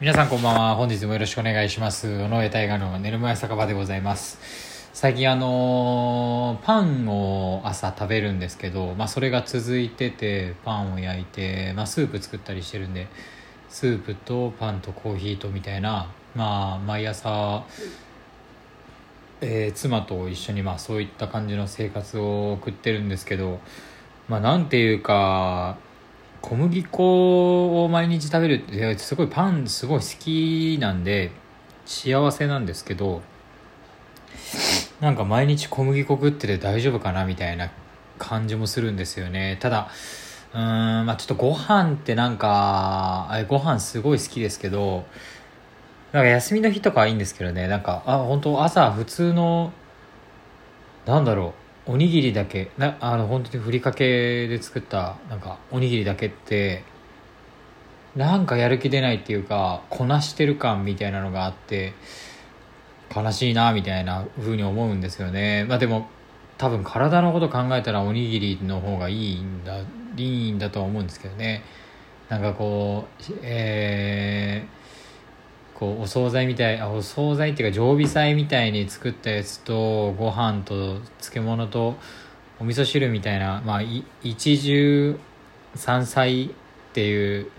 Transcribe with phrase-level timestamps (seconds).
[0.00, 0.76] 皆さんこんばんは。
[0.76, 2.06] 本日もよろしくお願いします。
[2.22, 4.38] 尾上大河の寝る前酒場でございます。
[4.92, 13.08] 最近あのー、パンを朝食べるんですけど、まあそれが続いてて、パンを焼いて、まあスープ作ったりしてるんで、
[13.68, 17.64] スープとパンとコーヒーとみたいな、まあ毎朝、
[19.40, 23.58] えー、妻と一緒にまあそういった感じの生活を送ってるんですけど、
[24.28, 25.76] まあなんていうか、
[26.40, 31.32] 小麦粉を毎日食べるってすごいパンすごい好きなんで
[31.84, 33.22] 幸せなんですけど
[35.00, 37.70] なんか毎日小麦粉食ってて大丈夫かなみたいな
[38.18, 39.58] 感じもするんですよね。
[39.60, 39.90] ただ
[40.54, 45.04] うーんまあちょっとご飯ってなんかご飯すごい好きですけど
[46.12, 47.68] なんか休みの日とかはいいんですけどね。
[47.68, 49.72] なんかあ本当朝普通の
[51.04, 51.67] なんだろう。
[51.88, 52.70] おにぎりだけ。
[52.76, 56.84] なあの本当にふりかけで作ったなんかおにぎりだけって
[58.14, 61.94] なんかやる気出ないっていうかこなしてる感みたいなのがあって
[63.14, 65.64] 悲しいなみたいな風に思うんですよね。
[65.66, 66.08] まあでも
[66.58, 69.84] 多分体のこと考えたらおにぎりの方がいいんだい
[70.48, 71.62] いんだとは思うんですけどね。
[72.28, 74.77] なんかこうえー
[75.78, 81.94] こうお惣菜みたいあお惣菜っていうか常備菜みたいに作ったやつとご飯と漬物と
[82.58, 83.82] お味噌汁みたいなまあ
[84.24, 85.20] 一汁
[85.76, 86.48] 三菜っ
[86.92, 87.50] ていう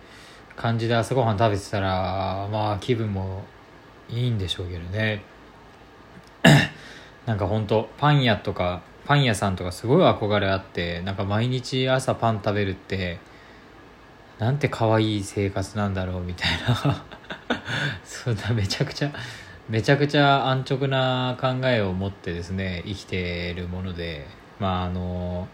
[0.58, 3.46] 感じで朝ごはん食べてたらまあ気分も
[4.10, 5.24] いいんでしょうけどね。
[7.26, 13.20] なんかほんとパン屋とかパン屋さんとかすごい憧れあってなんか毎日朝パン食べるって
[14.40, 17.06] なんて可愛い生活なんだろうみたいな。
[18.04, 19.12] そんなめちゃくちゃ
[19.70, 24.40] めちゃくちゃ安直な考えを持ってですね生きてるもので。
[24.60, 25.48] まああの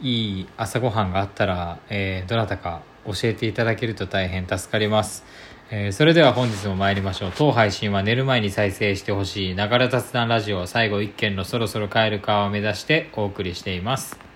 [0.00, 5.24] いい朝ごはんがあったら、えー、どなたか教えていただけると大変助かります、
[5.70, 7.32] えー、それでは本日も参りましょう。
[7.36, 14.27] 当配信は寝る前に再生してほしいながら雑談ラジオ最後1件のそろそろ帰るかを目指してお送りしています。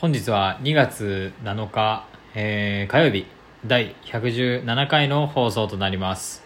[0.00, 3.26] 本日は2月7日、えー、火曜日
[3.66, 6.42] 第117回の放送となります。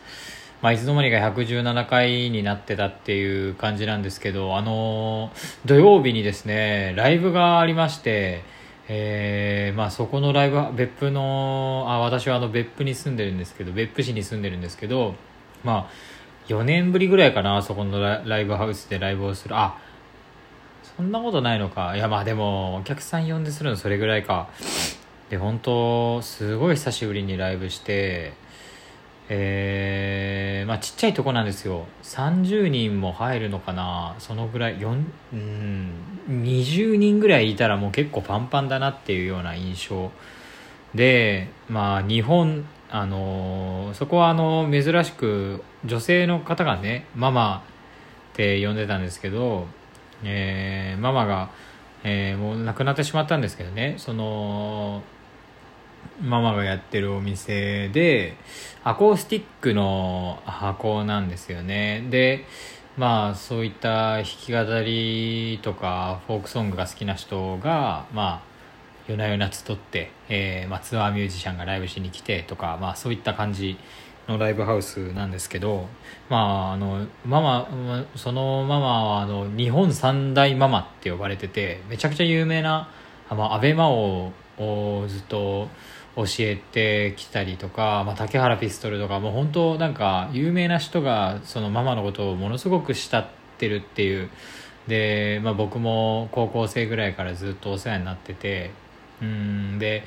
[0.60, 8.42] まあ、いつの間にか117回になってたっていう感じなんですけど、あのー、土曜日にですね、ライブがありまして、
[8.88, 15.15] えー、まあそこのライブは、別府の、あ、私はあの別府に住んでるんですけど、別府市に住んでるんですけど、
[15.62, 15.91] まあ、
[16.48, 19.56] 4年ぶりぐらいかな、そこのライブハウスでライブをする。
[19.56, 19.78] あ、
[20.97, 21.97] そんなことないのか。
[21.97, 24.49] いやまあでもお客さん呼んでするのそれぐらいか。
[25.28, 28.34] で本当すごい久しぶりにライブして
[29.28, 31.87] えー、まあちっちゃいとこなんですよ。
[32.03, 34.15] 30人も入るのかな。
[34.19, 35.91] そのぐらい4うん
[36.28, 40.10] 20人ぐらいいたらもう結構パンパンだなっていうような印象。
[40.94, 47.65] でまあ日本あのそこはあの珍しく女性の方がねママ
[48.33, 49.66] って呼んでたんですけど
[50.24, 51.50] えー、ママが、
[52.02, 53.94] えー、もう亡くなってしまったんですけどね。
[53.98, 55.02] その
[56.22, 58.36] ママがやってるお店で
[58.84, 62.06] アコースティックの箱なんですよね。
[62.10, 62.44] で
[62.96, 68.54] まあそういった弾き語りとかフォークソングが好きな人がまあ
[69.06, 73.76] 夜な夜な集って、えーまあ、ツアーミュージシャンがライブしに来てとか、まあ、そういった感じ
[74.28, 75.86] のライブハウスなんですけど、
[76.28, 77.68] まあ、あの、ママ、
[78.16, 82.88] そのママは、あの、日本三大ママって呼ばれてて、めちゃくちゃ有名な、
[83.28, 85.68] あの、安倍真央をずっと
[86.16, 94.30] 教えてきたりとか、まあ、竹原ピストルとか、もう本当なんか、有名な人が、そのママのことをものすごく慕ってるっていう、
[94.88, 98.70] で、まあ、僕も高校生ぐらいからずっとお世話になってて、
[99.20, 100.04] うん、で、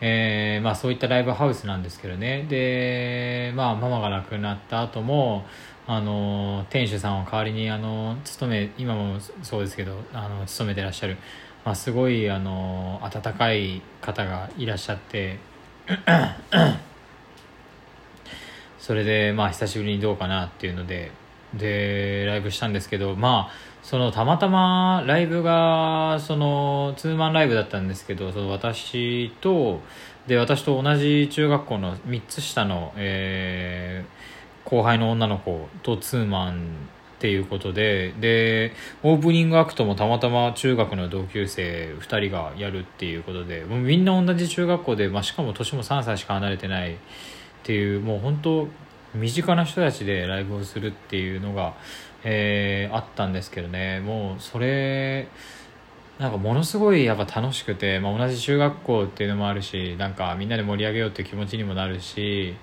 [0.00, 2.46] えー、まあ、そういったライブハウスなんですけどね。
[2.48, 5.46] で、まあ、ママが亡くなった後も
[5.86, 11.16] あの店主さんを代わりにあの勤め今もそうですけどあの勤めてらっしゃる、
[11.64, 15.38] まあ、すごいあの温かい方がいらっしゃって
[18.80, 21.12] それでまあ久しぶりにどうかなっていうので
[21.54, 23.52] でライブしたんですけどまあ
[23.86, 29.80] そのたまたまライブがそのツーマンライブだったんですけどその私と
[30.26, 38.72] で私と同じ中学校の3つ下の、えー、後輩の女の子とツーマンっていうことでで
[39.04, 46.96] オープニングアクトもたまたま中学の同級生2人がやるっていうことでもうみんな同じ中学校で、まあ、しかも年も3歳しか離れてないっ
[47.62, 48.66] ていうもう本当
[49.14, 51.74] 身近な人たちでライブをするっていうのが
[52.28, 54.00] えー、あったんですけどね。
[54.00, 55.28] もうそれ
[56.18, 62.56] なんかものすごいやっぱ楽しくて、まあ、同じ中学校っていうのもあるしなんかみんなで盛り上げようっていう気持ちにもなるし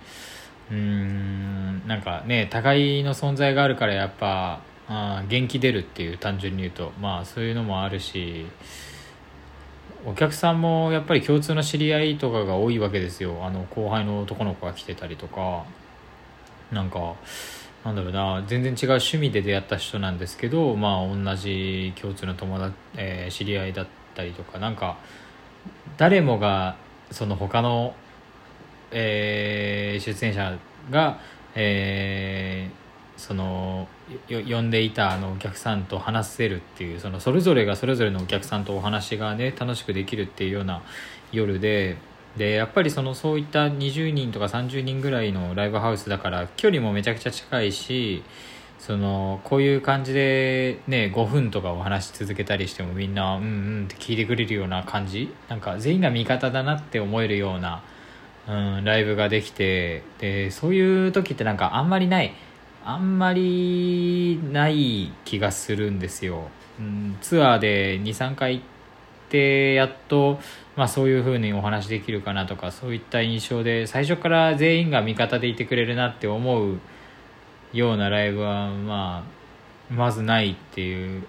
[0.70, 6.92] うーんなんかね互いの存在があるからやっぱあ元気出るっていう単純に言うと。
[7.00, 8.46] まあそういうのもあるし
[10.06, 13.46] お客さんもやっぱり共通の知り合いとかが多いわけですよ。
[13.46, 15.64] あの後輩の男の子が来てたりとか。
[16.74, 17.16] なんか
[17.84, 24.98] なんだろうな全然違う趣味で出会った人なんですけどまあ同じ共通の友達、えー、知り合いだったりとかなんか
[25.98, 26.78] 誰もが
[27.12, 27.94] その他の、
[28.92, 30.58] えー、出演者
[30.90, 31.20] が、
[31.56, 33.88] えー、その
[34.30, 40.82] 呼んでいたあのお客さんと話せるっていうそのそれぞれがそれぞれのお客さんとお話がね楽しくできるっていうような
[41.32, 41.98] 夜で
[42.38, 48.24] でやっぱりそのそういった20人とか30人ぐらいのライブハウスだから距離もめちゃくちゃ近いし
[48.80, 55.34] そのこういう感じでね5分とかお話し続けたりしてもみんなうんうんって聞いてくれるような感じ？
[55.48, 57.84] なんか全員が味方だなって思えるような、
[58.48, 62.34] うん、ライブができてでそういう時ってなんかあんまりない
[62.84, 68.66] あんまりない気がするんですよ、うん、ツアーで23回行っ
[69.34, 70.40] てやっと
[70.76, 76.80] まあ、そういうふうにお話できるかなとかそういった印象で最初から全員が味方でいてくれるなって思う
[77.74, 79.24] ようなライブは、ま
[79.92, 81.24] あ、まずないっていう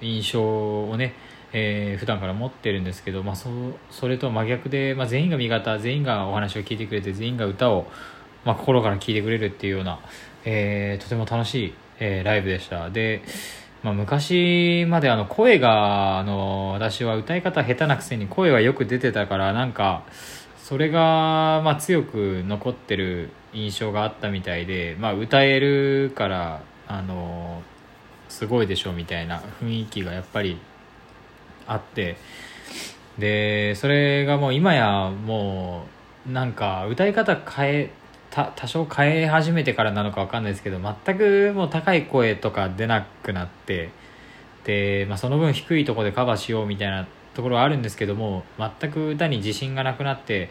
[0.00, 1.14] 印象をね、
[1.52, 3.48] えー、普段から持ってるんですけど、まあ、そ
[3.90, 7.86] それと真逆で、まあ、全員が味方全員がお話を聞いてくれて全員が歌を、
[8.44, 9.98] まあ、心から聴いてくれるっていうような、
[10.44, 12.90] えー、とても楽しい、えー、ライブでした。
[12.90, 13.22] で
[13.82, 20.02] まあ、昔まであの声があの私は歌い方下手なくせに声はよく出てたからなんか
[20.64, 27.62] それがまあ強く残ってる印象があったみたいで、まあ、歌えるからあの
[28.28, 30.58] すごいでしょうみたいな雰囲気がやっぱり
[31.66, 32.16] あって
[33.18, 35.86] でそれがもう今やも
[36.28, 37.90] うなんか歌い方変え
[38.30, 43.90] た多少変え始めてからなのか分かんないですけど全くもう高い声とか出なくなって
[44.64, 50.50] で、まあ、その分低いとこでカバーしようみたいなところはあるんですけども全く歌に自信がなくなって、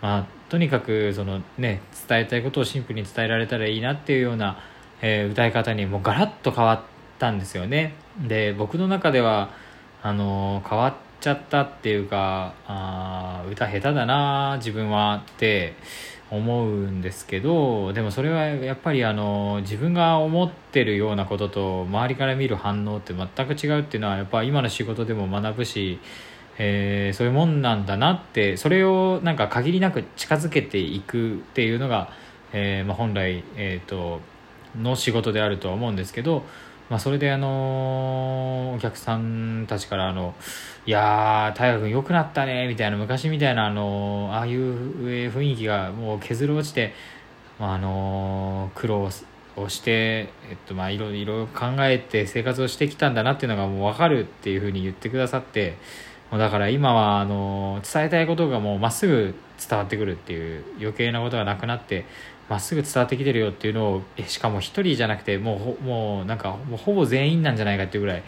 [0.00, 4.58] まあ、とにかくその、ね、伝えたいことをシンプルに伝えられたらいいなっていうような、
[5.02, 6.80] えー、歌い方にもうガラッと変わっ
[7.18, 7.94] たんですよね。
[8.20, 9.50] で僕の中では
[10.02, 15.74] あの、変わっちゃったっていうかあ歌下手だな自分はって
[16.30, 26.00] 思うんですけどでもそれはやっぱりあの自分が思ってるようなことと周りから見る反応って全く違うっていうのはやっぱ今の仕事でも学ぶし、
[26.58, 32.10] えー、そういうもんなんだなってそれをなんか限りなく近づけていくっていうのが、
[32.52, 34.20] えーまあ、本来、えーと
[34.82, 36.44] の仕事であるとは思うんですけど
[36.88, 40.34] まあ、それであのお客さんたちからあの
[40.86, 46.94] 「いやー大河君良くなったね」みたいな昔みたいなあのああいう雰囲気がもう削り落ちて、
[47.58, 49.10] まあ、あの苦労
[49.56, 49.90] をして、
[50.48, 55.76] えっと、まあいろいろ考えて生活をしてきたんだなっていうのがもう分かるっていうふうに言ってくださって
[56.30, 59.34] もうだから今はあの伝えたいことがもうまっすぐ
[59.68, 62.04] 伝わってくるっていう余計なことがなくなって
[62.48, 68.22] まっすぐ伝わってきてるよっていうのをしかも1人じゃなくてもうもうなんかもうほぼ全員なんじゃないかっていうぐらい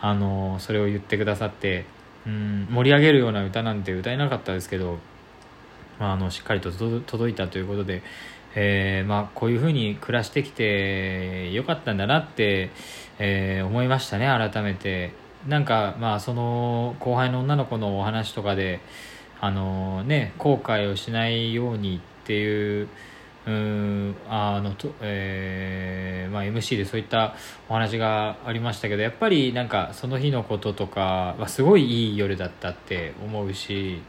[0.00, 1.86] あのそれを言ってくださって
[2.26, 4.98] うん盛り上げるような歌なんて歌えなかったですけど、
[5.98, 8.02] まあ、あのしっかりと届いたということで、
[8.54, 12.70] えーまあ、こういうふうに暮らしてきてよかったんだなって、
[13.18, 15.22] えー、思いましたね改めて。
[15.46, 18.80] なんかまあその後輩の女の子のお話とかで
[19.40, 22.88] あのね後悔をしないようにっていう
[23.46, 27.34] うんあのと、えーまあ、MC でそういった
[27.68, 34.00] お話がありましたけどやっぱりなんかその日のこととかはすごいいい夜だったって思うし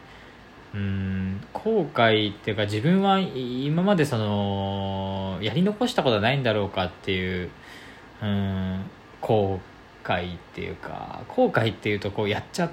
[0.75, 7.49] うん後悔っていうか自分は今までそのやり残したことはないんだろうかっていう
[8.21, 8.81] うん
[9.19, 9.59] 後
[10.03, 12.71] 悔っていうか後悔っていうとこうやっちゃ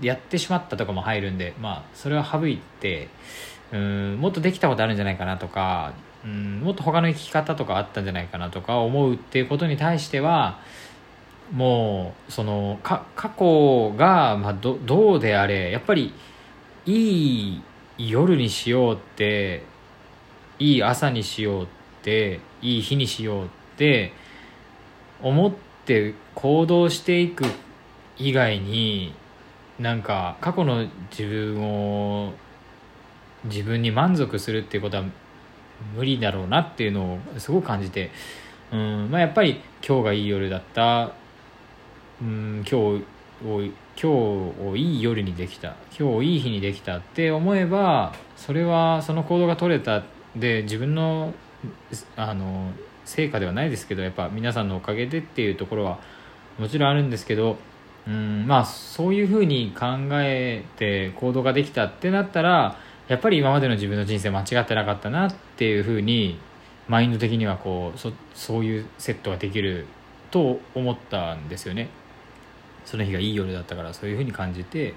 [0.00, 3.08] やってしまったとかも入るんでまあそれは省いて
[3.72, 5.92] うんもっとできたことあるんじゃないかなとか
[6.24, 10.60] うんもっと他の生き方とかあったんじゃないかなとか思うっていうことに対しては
[11.52, 16.12] もうその過去が、まあ、どどうであれやっぱり
[16.86, 17.62] いい
[17.98, 19.64] 夜にしようって
[20.58, 21.66] いい朝にしようっ
[22.02, 24.12] ていい日にしようって
[25.22, 25.52] 思っ
[25.84, 27.44] て行動していく
[28.16, 29.14] 以外に
[29.78, 32.32] なんか過去の自分を
[33.44, 35.04] 自分に満足するっていうことは
[35.94, 38.10] 無理だろうなっていうのをすごく感じて、
[38.72, 41.12] うんまあ、やっぱり今日がいい夜だった。
[42.20, 43.00] うん今日を
[43.42, 45.68] 今日をいい夜にできた。
[45.88, 50.02] 今日をいい日にできたって思えばそれはその行動が取れた
[50.36, 51.32] で自分の
[52.16, 52.72] あの
[53.04, 55.98] 成果ではないですけどやっぱ皆さんのおかげでっていうところは
[56.58, 57.56] もちろんあるんですけど
[58.06, 62.76] うんまあそういうふうに考えて行動ができたってなったら
[63.08, 66.38] やっぱり今までの自分の人生間違ってなかったなっていうふうに
[66.88, 69.86] マインド的にはこうそそういうセットができる
[70.30, 71.88] と思ったんですよね。
[72.84, 74.94] その日がいい夜だったからそういうふうに感じて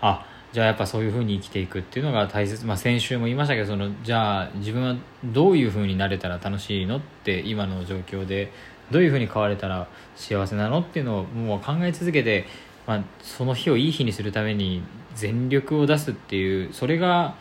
[0.00, 8.52] あじゃあやっぱそういうふうに生きていくっていうのが大切、まあ、先週も言いましたけどそのじゃあ自分はどういうふうになれたら楽しいのって今の状況で
[8.90, 12.44] どういうふうに変われたら幸せなのっていうのをもう考え続けて、
[12.86, 14.82] まあ、その日をいい日にするために
[15.14, 17.34] 全力を出すっていうそれが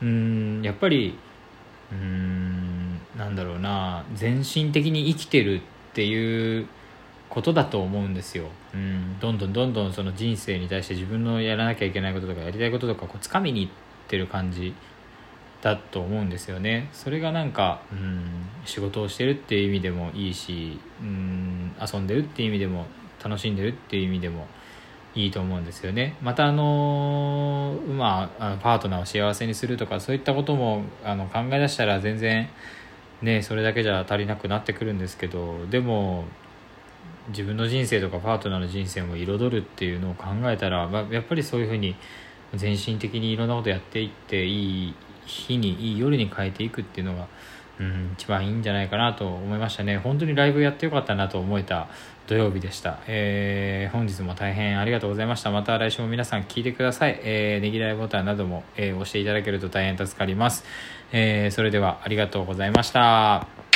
[0.00, 1.16] うんやっぱり
[1.92, 6.66] うんなんだろうな全身的に生きてるっていう
[7.28, 13.68] ことだと思うんですよ、うん、どんどんどんどんその人生に対して自分のやらなきゃいけないこととかやりたいこととかこう掴みにいっ
[14.08, 14.74] てる感じ
[15.62, 16.90] だと思うんですよね。
[16.92, 18.26] それがなんか、うん、
[18.64, 22.86] 仕事をしてるっていう意味でもいいし、うん、遊んでるっていう意味でも
[23.22, 24.48] 楽しんでるっていう意味でも
[25.14, 26.16] いいと思うんですよね。
[26.22, 32.48] またあのまあパートナーを幸せにするとかそういったこともあの考え出したら全然
[33.20, 36.24] ねそれだけじゃ足りなくなってくるんですけどでも
[37.28, 41.94] 自分の人生とかパートナーの人生も彩るっていうのを考えたら、まあ、やっぱりそういうふうに
[42.54, 47.28] 全身的にいろんなことやっていっていい日にいい夜に変えていくっていうのが、
[47.82, 49.98] うん、一番いいんじゃないかなと思いましたね。
[49.98, 51.88] 本当にライブやってよかったなと思えた
[52.28, 55.50] 土曜日でした、えー、本日も大変ありがとうございました。
[55.50, 60.64] また来週も皆さん聞いてください、えー、ねぎらいボタンなども、えー、押していただけると大変助かります、
[61.10, 63.71] えー、それではありがとうございました。